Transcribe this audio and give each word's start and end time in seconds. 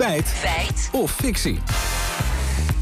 Feit. 0.00 0.26
Feit. 0.26 0.88
Of 0.92 1.12
fictie. 1.12 1.58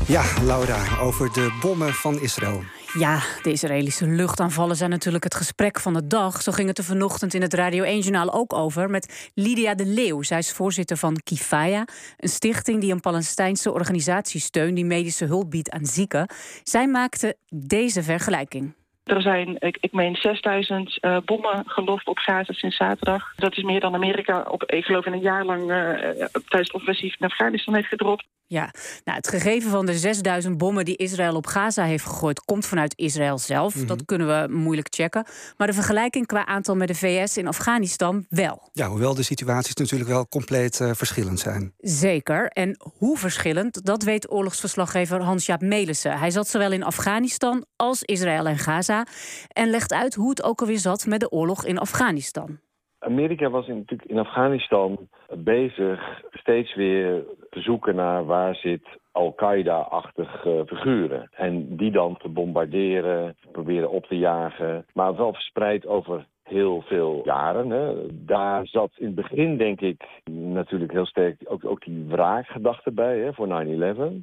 Ja, 0.06 0.24
Laura, 0.42 0.98
over 1.00 1.33
de 1.33 1.56
bommen 1.60 1.92
van 1.94 2.21
Israël. 2.21 2.62
Ja, 2.98 3.22
de 3.42 3.53
Israëlische 3.53 4.06
luchtaanvallen 4.06 4.76
zijn 4.76 4.90
natuurlijk 4.90 5.24
het 5.24 5.35
gesprek 5.35 5.81
van 5.81 5.94
de 5.94 6.06
dag. 6.06 6.42
Zo 6.42 6.53
ging 6.53 6.69
het 6.69 6.78
er 6.78 6.85
vanochtend 6.85 7.35
in 7.35 7.42
het 7.42 7.54
Radio 7.54 7.85
1-journaal 7.85 8.33
ook 8.33 8.53
over... 8.53 8.90
met 8.90 9.31
Lydia 9.35 9.74
de 9.74 9.87
Leeuw. 9.87 10.22
Zij 10.22 10.38
is 10.38 10.53
voorzitter 10.53 10.96
van 10.96 11.21
Kifaya, 11.24 11.85
een 12.17 12.28
stichting 12.28 12.81
die 12.81 12.92
een 12.92 13.01
Palestijnse 13.01 13.72
organisatie 13.72 14.40
steunt... 14.40 14.74
die 14.74 14.85
medische 14.85 15.24
hulp 15.24 15.50
biedt 15.50 15.71
aan 15.71 15.87
zieken. 15.87 16.30
Zij 16.62 16.88
maakte 16.88 17.37
deze 17.48 18.02
vergelijking. 18.02 18.74
Er 19.09 19.23
zijn, 19.23 19.56
ik, 19.59 19.77
ik 19.80 19.93
meen, 19.93 20.16
6000 20.16 20.98
uh, 21.01 21.16
bommen 21.25 21.62
gelost 21.66 22.07
op 22.07 22.19
Gaza 22.19 22.52
sinds 22.52 22.77
zaterdag. 22.77 23.33
Dat 23.37 23.57
is 23.57 23.62
meer 23.62 23.80
dan 23.80 23.95
Amerika, 23.95 24.47
op, 24.48 24.65
ik 24.65 24.84
geloof, 24.84 25.07
in 25.07 25.12
een 25.12 25.20
jaar 25.20 25.45
lang 25.45 25.70
uh, 25.70 26.25
tijdens 26.49 26.71
offensief 26.71 27.16
in 27.19 27.27
Afghanistan 27.27 27.75
heeft 27.75 27.89
gedropt. 27.89 28.25
Ja, 28.51 28.70
nou, 29.05 29.16
het 29.16 29.29
gegeven 29.29 29.70
van 29.70 29.87
de 29.87 29.95
6000 29.95 30.59
bommen 30.59 30.84
die 30.84 30.97
Israël 30.97 31.34
op 31.34 31.47
Gaza 31.47 31.84
heeft 31.84 32.05
gegooid, 32.05 32.41
komt 32.41 32.66
vanuit 32.66 32.98
Israël 32.98 33.38
zelf. 33.38 33.74
Mhm. 33.77 33.87
Dat 33.87 34.05
kunnen 34.05 34.27
we 34.27 34.52
moeilijk 34.52 34.88
checken. 34.91 35.27
Maar 35.57 35.66
de 35.66 35.73
vergelijking 35.73 36.27
qua 36.27 36.47
aantal 36.47 36.77
met 36.77 36.88
de 36.88 36.95
VS 36.95 37.37
in 37.37 37.47
Afghanistan 37.47 38.27
wel. 38.29 38.69
Ja, 38.73 38.87
hoewel 38.88 39.15
de 39.15 39.23
situaties 39.23 39.74
natuurlijk 39.74 40.11
wel 40.11 40.29
compleet 40.29 40.80
uh, 40.80 40.91
verschillend 40.93 41.38
zijn. 41.38 41.73
Zeker. 41.79 42.48
En 42.48 42.77
hoe 42.98 43.19
verschillend, 43.19 43.84
dat 43.84 44.02
weet 44.02 44.30
oorlogsverslaggever 44.30 45.23
Hans-Jaap 45.23 45.60
Melissen. 45.60 46.19
Hij 46.19 46.30
zat 46.30 46.49
zowel 46.49 46.73
in 46.73 46.85
Afghanistan 46.85 47.65
als 47.77 48.02
Israël 48.02 48.46
en 48.46 48.59
Gaza. 48.59 49.07
En 49.49 49.71
legt 49.71 49.93
uit 49.93 50.15
hoe 50.15 50.30
het 50.30 50.43
ook 50.43 50.60
alweer 50.60 50.79
zat 50.79 51.07
met 51.07 51.21
de 51.21 51.30
oorlog 51.30 51.65
in 51.65 51.79
Afghanistan. 51.79 52.59
Amerika 52.99 53.51
was 53.51 53.69
in, 53.69 53.77
natuurlijk 53.77 54.10
in 54.10 54.19
Afghanistan 54.19 55.09
bezig 55.37 56.01
steeds 56.48 56.75
weer 56.75 57.25
zoeken 57.51 57.95
naar 57.95 58.25
waar 58.25 58.54
zit 58.54 58.87
Al-Qaeda-achtige 59.13 60.54
uh, 60.54 60.60
figuren. 60.66 61.29
En 61.32 61.77
die 61.77 61.91
dan 61.91 62.16
te 62.16 62.29
bombarderen, 62.29 63.37
proberen 63.52 63.91
op 63.91 64.06
te 64.06 64.18
jagen. 64.18 64.86
Maar 64.92 65.16
wel 65.16 65.32
verspreid 65.32 65.86
over 65.86 66.26
heel 66.42 66.82
veel 66.86 67.20
jaren. 67.24 67.70
Hè. 67.70 67.94
Daar 68.24 68.66
zat 68.66 68.91
in 68.96 69.06
het 69.06 69.14
begin, 69.14 69.56
denk 69.56 69.80
ik, 69.80 70.04
natuurlijk 70.30 70.92
heel 70.92 71.06
sterk 71.06 71.36
ook, 71.44 71.64
ook 71.64 71.84
die 71.84 72.04
wraakgedachte 72.08 72.92
bij 72.92 73.19
hè, 73.19 73.32
voor 73.32 73.46
9-11. 73.46 73.50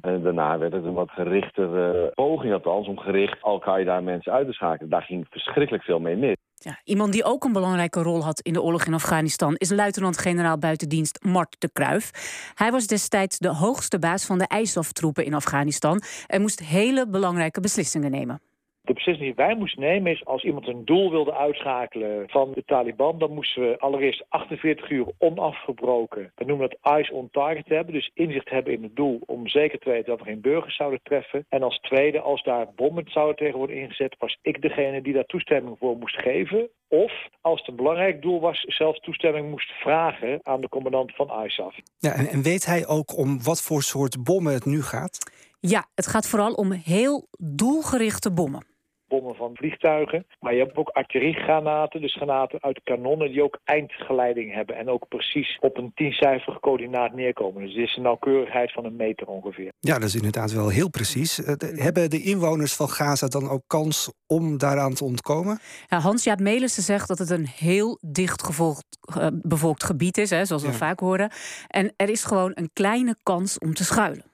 En 0.00 0.22
daarna 0.22 0.58
werd 0.58 0.72
het 0.72 0.84
een 0.84 0.94
wat 0.94 1.10
gerichtere 1.10 2.10
poging 2.14 2.52
althans 2.52 2.88
om 2.88 2.98
gericht 2.98 3.42
Al-Qaeda 3.42 4.00
mensen 4.00 4.32
uit 4.32 4.46
te 4.46 4.52
schakelen. 4.52 4.90
Daar 4.90 5.02
ging 5.02 5.26
verschrikkelijk 5.30 5.84
veel 5.84 6.00
mee 6.00 6.16
mis. 6.16 6.36
Ja, 6.66 6.80
iemand 6.84 7.12
die 7.12 7.24
ook 7.24 7.44
een 7.44 7.52
belangrijke 7.52 8.02
rol 8.02 8.24
had 8.24 8.40
in 8.40 8.52
de 8.52 8.62
oorlog 8.62 8.84
in 8.84 8.94
Afghanistan 8.94 9.54
is 9.56 9.70
luitenant-generaal 9.70 10.58
buitendienst 10.58 11.18
Mart 11.24 11.56
de 11.58 11.70
Kruif. 11.72 12.10
Hij 12.54 12.70
was 12.70 12.86
destijds 12.86 13.38
de 13.38 13.48
hoogste 13.48 13.98
baas 13.98 14.24
van 14.24 14.38
de 14.38 14.48
ISAF-troepen 14.60 15.24
in 15.24 15.34
Afghanistan 15.34 16.02
en 16.26 16.40
moest 16.40 16.60
hele 16.60 17.08
belangrijke 17.08 17.60
beslissingen 17.60 18.10
nemen. 18.10 18.40
De 18.86 18.92
beslissing 18.92 19.26
die 19.26 19.46
wij 19.46 19.54
moesten 19.54 19.80
nemen 19.80 20.12
is 20.12 20.24
als 20.24 20.44
iemand 20.44 20.68
een 20.68 20.84
doel 20.84 21.10
wilde 21.10 21.34
uitschakelen 21.34 22.28
van 22.28 22.52
de 22.54 22.64
Taliban, 22.64 23.18
dan 23.18 23.34
moesten 23.34 23.62
we 23.62 23.78
allereerst 23.78 24.24
48 24.28 24.90
uur 24.90 25.06
onafgebroken, 25.18 26.32
we 26.34 26.44
noemen 26.44 26.68
dat 26.68 26.78
eyes 26.94 27.10
on 27.10 27.28
target 27.30 27.68
hebben, 27.68 27.94
dus 27.94 28.10
inzicht 28.14 28.48
hebben 28.48 28.72
in 28.72 28.82
het 28.82 28.96
doel 28.96 29.20
om 29.26 29.48
zeker 29.48 29.78
te 29.78 29.90
weten 29.90 30.06
dat 30.06 30.18
we 30.18 30.24
geen 30.24 30.40
burgers 30.40 30.76
zouden 30.76 31.00
treffen. 31.02 31.46
En 31.48 31.62
als 31.62 31.78
tweede, 31.78 32.20
als 32.20 32.42
daar 32.42 32.66
bommen 32.76 33.04
zouden 33.06 33.36
tegen 33.36 33.58
worden 33.58 33.76
ingezet, 33.76 34.16
was 34.18 34.38
ik 34.42 34.62
degene 34.62 35.02
die 35.02 35.12
daar 35.12 35.24
toestemming 35.24 35.76
voor 35.78 35.96
moest 35.96 36.20
geven. 36.20 36.68
Of 36.88 37.12
als 37.40 37.58
het 37.60 37.68
een 37.68 37.76
belangrijk 37.76 38.22
doel 38.22 38.40
was, 38.40 38.60
zelfs 38.60 39.00
toestemming 39.00 39.50
moest 39.50 39.70
vragen 39.70 40.40
aan 40.42 40.60
de 40.60 40.68
commandant 40.68 41.14
van 41.14 41.44
ISAF. 41.44 41.74
Ja, 41.98 42.12
en, 42.12 42.26
en 42.26 42.42
weet 42.42 42.66
hij 42.66 42.86
ook 42.86 43.16
om 43.16 43.42
wat 43.42 43.62
voor 43.62 43.82
soort 43.82 44.24
bommen 44.24 44.52
het 44.52 44.64
nu 44.64 44.82
gaat? 44.82 45.18
Ja, 45.60 45.86
het 45.94 46.06
gaat 46.06 46.28
vooral 46.28 46.52
om 46.52 46.72
heel 46.72 47.28
doelgerichte 47.38 48.32
bommen 48.32 48.74
bommen 49.08 49.34
van 49.34 49.50
vliegtuigen. 49.54 50.26
Maar 50.40 50.54
je 50.54 50.62
hebt 50.62 50.76
ook 50.76 50.88
artilleriegranaten, 50.88 52.00
dus 52.00 52.14
granaten 52.14 52.62
uit 52.62 52.80
kanonnen 52.84 53.30
die 53.30 53.42
ook 53.42 53.58
eindgeleiding 53.64 54.54
hebben. 54.54 54.76
En 54.76 54.88
ook 54.88 55.08
precies 55.08 55.58
op 55.60 55.76
een 55.76 55.92
tiencijferig 55.94 56.60
coördinaat 56.60 57.14
neerkomen. 57.14 57.62
Dus 57.62 57.74
dit 57.74 57.84
is 57.86 57.96
een 57.96 58.02
nauwkeurigheid 58.02 58.72
van 58.72 58.84
een 58.84 58.96
meter 58.96 59.26
ongeveer. 59.26 59.72
Ja, 59.80 59.98
dat 59.98 60.08
is 60.08 60.14
inderdaad 60.14 60.52
wel 60.52 60.68
heel 60.68 60.90
precies. 60.90 61.34
De, 61.34 61.72
hebben 61.74 62.10
de 62.10 62.22
inwoners 62.22 62.74
van 62.74 62.88
Gaza 62.88 63.26
dan 63.26 63.48
ook 63.48 63.62
kans 63.66 64.12
om 64.26 64.58
daaraan 64.58 64.94
te 64.94 65.04
ontkomen? 65.04 65.58
Ja, 65.86 65.98
Hans-Jaap 65.98 66.40
Melissen 66.40 66.82
zegt 66.82 67.08
dat 67.08 67.18
het 67.18 67.30
een 67.30 67.46
heel 67.46 67.98
dicht 68.00 68.42
gevolgd, 68.42 68.84
uh, 69.18 69.26
bevolkt 69.32 69.84
gebied 69.84 70.18
is, 70.18 70.30
hè, 70.30 70.44
zoals 70.44 70.62
we 70.62 70.68
ja. 70.68 70.74
vaak 70.74 71.00
horen. 71.00 71.30
En 71.68 71.92
er 71.96 72.08
is 72.08 72.24
gewoon 72.24 72.50
een 72.54 72.70
kleine 72.72 73.16
kans 73.22 73.58
om 73.58 73.74
te 73.74 73.84
schuilen 73.84 74.24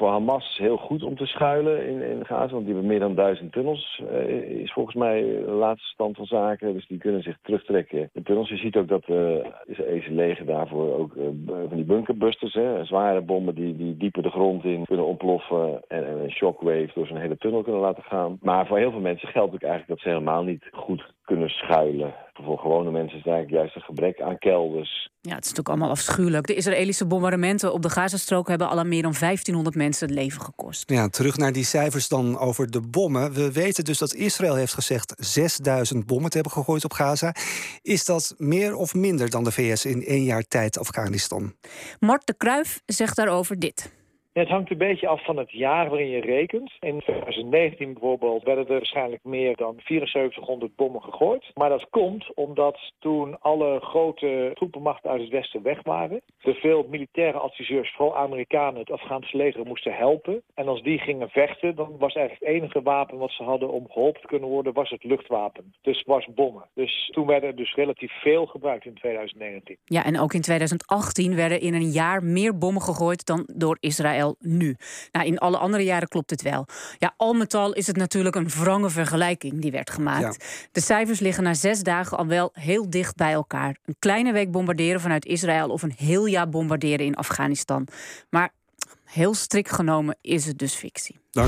voor 0.00 0.08
Hamas 0.08 0.56
heel 0.58 0.76
goed 0.76 1.02
om 1.02 1.16
te 1.16 1.26
schuilen 1.26 1.86
in, 1.86 2.02
in 2.02 2.26
Gaza. 2.26 2.52
Want 2.52 2.64
die 2.64 2.74
hebben 2.74 2.90
meer 2.90 3.00
dan 3.00 3.14
duizend 3.14 3.52
tunnels, 3.52 4.02
uh, 4.12 4.60
is 4.60 4.72
volgens 4.72 4.96
mij 4.96 5.22
de 5.22 5.50
laatste 5.50 5.88
stand 5.88 6.16
van 6.16 6.26
zaken. 6.26 6.72
Dus 6.72 6.86
die 6.86 6.98
kunnen 6.98 7.22
zich 7.22 7.36
terugtrekken 7.42 8.10
in 8.12 8.22
tunnels. 8.22 8.48
Je 8.48 8.56
ziet 8.56 8.76
ook 8.76 8.88
dat 8.88 9.08
uh, 9.08 9.44
Israëlische 9.66 10.12
leger 10.12 10.46
daarvoor 10.46 10.98
ook 10.98 11.14
uh, 11.14 11.24
van 11.68 11.76
die 11.76 11.84
bunkerbusters, 11.84 12.54
hè, 12.54 12.84
zware 12.84 13.20
bommen 13.20 13.54
die, 13.54 13.76
die 13.76 13.96
dieper 13.96 14.22
de 14.22 14.30
grond 14.30 14.64
in 14.64 14.84
kunnen 14.84 15.06
ontploffen. 15.06 15.82
En, 15.88 16.06
en 16.06 16.18
een 16.18 16.30
shockwave 16.30 16.90
door 16.94 17.06
zo'n 17.06 17.16
hele 17.16 17.36
tunnel 17.36 17.62
kunnen 17.62 17.80
laten 17.80 18.02
gaan. 18.02 18.38
Maar 18.40 18.66
voor 18.66 18.78
heel 18.78 18.90
veel 18.90 19.00
mensen 19.00 19.28
geldt 19.28 19.54
ook 19.54 19.62
eigenlijk 19.62 19.90
dat 19.90 20.00
ze 20.00 20.08
helemaal 20.08 20.42
niet 20.42 20.68
goed 20.72 21.12
kunnen 21.24 21.48
schuilen. 21.48 22.14
Voor 22.44 22.58
gewone 22.58 22.90
mensen 22.90 23.18
is 23.18 23.24
het 23.24 23.32
eigenlijk 23.32 23.62
juist 23.62 23.76
een 23.76 23.82
gebrek 23.82 24.20
aan 24.20 24.38
kelders. 24.38 25.10
Ja, 25.20 25.34
het 25.34 25.44
is 25.44 25.48
natuurlijk 25.50 25.68
allemaal 25.68 25.90
afschuwelijk. 25.90 26.46
De 26.46 26.54
Israëlische 26.54 27.06
bombardementen 27.06 27.72
op 27.72 27.82
de 27.82 27.90
Gazastrook 27.90 28.48
hebben 28.48 28.68
al 28.68 28.78
aan 28.78 28.88
meer 28.88 29.02
dan 29.02 29.14
1500 29.18 29.76
mensen 29.76 30.06
het 30.06 30.16
leven 30.16 30.40
gekost. 30.40 30.90
Ja, 30.90 31.08
terug 31.08 31.36
naar 31.36 31.52
die 31.52 31.64
cijfers 31.64 32.08
dan 32.08 32.38
over 32.38 32.70
de 32.70 32.80
bommen. 32.80 33.32
We 33.32 33.52
weten 33.52 33.84
dus 33.84 33.98
dat 33.98 34.14
Israël 34.14 34.54
heeft 34.54 34.74
gezegd 34.74 35.14
6000 35.18 36.06
bommen 36.06 36.30
te 36.30 36.36
hebben 36.36 36.52
gegooid 36.52 36.84
op 36.84 36.92
Gaza. 36.92 37.34
Is 37.82 38.04
dat 38.04 38.34
meer 38.38 38.74
of 38.74 38.94
minder 38.94 39.30
dan 39.30 39.44
de 39.44 39.52
VS 39.52 39.84
in 39.84 40.04
één 40.04 40.24
jaar 40.24 40.42
tijd 40.42 40.78
Afghanistan? 40.78 41.54
Mart 41.98 42.26
de 42.26 42.34
Kruif 42.36 42.82
zegt 42.86 43.16
daarover 43.16 43.58
dit. 43.58 43.99
Het 44.32 44.48
hangt 44.48 44.70
een 44.70 44.78
beetje 44.78 45.08
af 45.08 45.24
van 45.24 45.36
het 45.36 45.50
jaar 45.50 45.88
waarin 45.88 46.08
je 46.08 46.20
rekent. 46.20 46.72
In 46.80 47.00
2019 47.00 47.92
bijvoorbeeld 47.92 48.42
werden 48.42 48.66
er 48.66 48.72
waarschijnlijk 48.72 49.24
meer 49.24 49.56
dan 49.56 49.74
7400 49.84 50.76
bommen 50.76 51.02
gegooid. 51.02 51.50
Maar 51.54 51.68
dat 51.68 51.86
komt 51.90 52.34
omdat 52.34 52.78
toen 52.98 53.40
alle 53.40 53.80
grote 53.80 54.50
troepenmachten 54.54 55.10
uit 55.10 55.20
het 55.20 55.30
westen 55.30 55.62
weg 55.62 55.82
waren... 55.82 56.20
er 56.38 56.54
veel 56.54 56.86
militaire 56.90 57.38
adviseurs, 57.38 57.92
vooral 57.96 58.16
Amerikanen, 58.16 58.80
het 58.80 58.90
Afghaanse 58.90 59.36
leger 59.36 59.66
moesten 59.66 59.94
helpen. 59.94 60.42
En 60.54 60.68
als 60.68 60.82
die 60.82 60.98
gingen 60.98 61.28
vechten, 61.28 61.74
dan 61.74 61.96
was 61.98 62.14
eigenlijk 62.14 62.46
het 62.46 62.62
enige 62.62 62.82
wapen 62.82 63.18
wat 63.18 63.30
ze 63.30 63.42
hadden 63.42 63.70
om 63.70 63.90
geholpen 63.90 64.20
te 64.20 64.26
kunnen 64.26 64.48
worden... 64.48 64.72
was 64.72 64.90
het 64.90 65.04
luchtwapen. 65.04 65.74
Dus 65.82 66.02
was 66.06 66.26
bommen. 66.34 66.64
Dus 66.74 67.10
toen 67.12 67.26
werden 67.26 67.48
er 67.48 67.56
dus 67.56 67.74
relatief 67.74 68.12
veel 68.12 68.46
gebruikt 68.46 68.84
in 68.84 68.94
2019. 68.94 69.76
Ja, 69.84 70.04
en 70.04 70.20
ook 70.20 70.32
in 70.32 70.40
2018 70.40 71.34
werden 71.34 71.60
in 71.60 71.74
een 71.74 71.90
jaar 71.90 72.24
meer 72.24 72.58
bommen 72.58 72.82
gegooid 72.82 73.26
dan 73.26 73.48
door 73.54 73.76
Israël 73.80 74.18
nu. 74.38 74.76
Nou, 75.12 75.26
in 75.26 75.38
alle 75.38 75.58
andere 75.58 75.84
jaren 75.84 76.08
klopt 76.08 76.30
het 76.30 76.42
wel. 76.42 76.66
Ja, 76.98 77.14
al 77.16 77.32
met 77.32 77.54
al 77.54 77.72
is 77.72 77.86
het 77.86 77.96
natuurlijk 77.96 78.36
een 78.36 78.48
wrange 78.48 78.90
vergelijking 78.90 79.60
die 79.60 79.70
werd 79.70 79.90
gemaakt. 79.90 80.36
Ja. 80.40 80.46
De 80.72 80.80
cijfers 80.80 81.20
liggen 81.20 81.42
na 81.42 81.54
zes 81.54 81.82
dagen 81.82 82.18
al 82.18 82.26
wel 82.26 82.50
heel 82.52 82.90
dicht 82.90 83.16
bij 83.16 83.32
elkaar. 83.32 83.76
Een 83.84 83.96
kleine 83.98 84.32
week 84.32 84.50
bombarderen 84.50 85.00
vanuit 85.00 85.26
Israël 85.26 85.68
of 85.68 85.82
een 85.82 85.94
heel 85.96 86.26
jaar 86.26 86.48
bombarderen 86.48 87.06
in 87.06 87.14
Afghanistan. 87.14 87.86
Maar 88.30 88.52
heel 89.04 89.34
strikt 89.34 89.72
genomen 89.72 90.16
is 90.20 90.46
het 90.46 90.58
dus 90.58 90.74
fictie. 90.74 91.14
Dank. 91.14 91.36